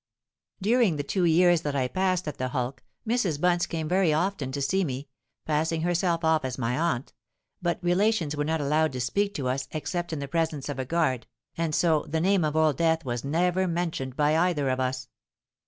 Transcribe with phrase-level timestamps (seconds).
[0.59, 3.39] "During the two years that I passed at the hulk, Mrs.
[3.39, 5.09] Bunce came very often to see me,
[5.45, 7.13] passing herself off as my aunt;
[7.61, 10.85] but relations were not allowed to speak to us except in the presence of a
[10.85, 15.07] guard, and so the name of Old Death was never mentioned by either of us.